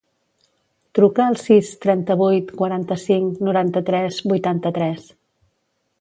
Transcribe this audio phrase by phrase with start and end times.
[0.99, 5.09] Truca al sis, trenta-vuit, quaranta-cinc, noranta-tres, vuitanta-tres.